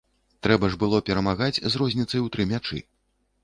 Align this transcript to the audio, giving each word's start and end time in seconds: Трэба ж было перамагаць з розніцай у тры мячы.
Трэба 0.47 0.69
ж 0.75 0.79
было 0.83 1.01
перамагаць 1.11 1.61
з 1.75 1.85
розніцай 1.85 2.27
у 2.27 2.35
тры 2.37 2.51
мячы. 2.53 2.85